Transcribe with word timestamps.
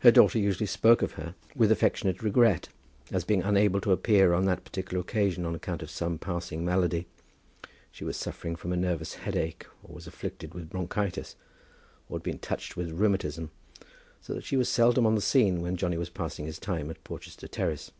Her 0.00 0.10
daughter 0.10 0.40
usually 0.40 0.66
spoke 0.66 1.02
of 1.02 1.12
her 1.12 1.36
with 1.54 1.70
affectionate 1.70 2.20
regret 2.20 2.68
as 3.12 3.22
being 3.22 3.44
unable 3.44 3.80
to 3.82 3.92
appear 3.92 4.34
on 4.34 4.44
that 4.46 4.64
particular 4.64 5.00
occasion 5.00 5.46
on 5.46 5.54
account 5.54 5.84
of 5.84 5.88
some 5.90 6.18
passing 6.18 6.64
malady. 6.64 7.06
She 7.92 8.02
was 8.02 8.16
suffering 8.16 8.56
from 8.56 8.72
a 8.72 8.76
nervous 8.76 9.14
headache, 9.14 9.64
or 9.84 9.94
was 9.94 10.08
afflicted 10.08 10.52
with 10.52 10.68
bronchitis, 10.68 11.36
or 12.08 12.18
had 12.18 12.24
been 12.24 12.40
touched 12.40 12.76
with 12.76 12.90
rheumatism, 12.90 13.52
so 14.20 14.34
that 14.34 14.42
she 14.44 14.56
was 14.56 14.68
seldom 14.68 15.06
on 15.06 15.14
the 15.14 15.20
scene 15.20 15.62
when 15.62 15.76
Johnny 15.76 15.96
was 15.96 16.10
passing 16.10 16.46
his 16.46 16.58
time 16.58 16.90
at 16.90 17.04
Porchester 17.04 17.46
Terrace. 17.46 17.92